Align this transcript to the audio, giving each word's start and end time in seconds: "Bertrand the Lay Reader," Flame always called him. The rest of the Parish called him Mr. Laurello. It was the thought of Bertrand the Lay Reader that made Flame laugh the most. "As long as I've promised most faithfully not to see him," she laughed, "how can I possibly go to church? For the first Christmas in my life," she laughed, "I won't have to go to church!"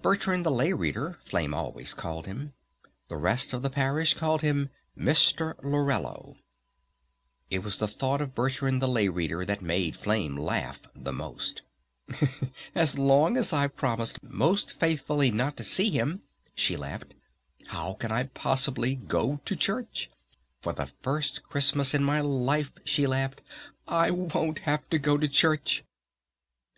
"Bertrand 0.00 0.46
the 0.46 0.50
Lay 0.50 0.72
Reader," 0.72 1.18
Flame 1.26 1.52
always 1.52 1.92
called 1.92 2.24
him. 2.26 2.54
The 3.08 3.18
rest 3.18 3.52
of 3.52 3.60
the 3.60 3.68
Parish 3.68 4.14
called 4.14 4.40
him 4.40 4.70
Mr. 4.96 5.54
Laurello. 5.62 6.36
It 7.50 7.58
was 7.58 7.76
the 7.76 7.86
thought 7.86 8.22
of 8.22 8.34
Bertrand 8.34 8.80
the 8.80 8.88
Lay 8.88 9.08
Reader 9.08 9.44
that 9.44 9.60
made 9.60 9.94
Flame 9.94 10.34
laugh 10.34 10.80
the 10.94 11.12
most. 11.12 11.60
"As 12.74 12.98
long 12.98 13.36
as 13.36 13.52
I've 13.52 13.76
promised 13.76 14.22
most 14.22 14.72
faithfully 14.72 15.30
not 15.30 15.58
to 15.58 15.62
see 15.64 15.90
him," 15.90 16.22
she 16.54 16.74
laughed, 16.74 17.12
"how 17.66 17.92
can 18.00 18.10
I 18.10 18.22
possibly 18.24 18.94
go 18.94 19.42
to 19.44 19.54
church? 19.54 20.08
For 20.62 20.72
the 20.72 20.86
first 20.86 21.42
Christmas 21.42 21.92
in 21.92 22.02
my 22.02 22.22
life," 22.22 22.72
she 22.86 23.06
laughed, 23.06 23.42
"I 23.86 24.10
won't 24.10 24.60
have 24.60 24.88
to 24.88 24.98
go 24.98 25.18
to 25.18 25.28
church!" 25.28 25.84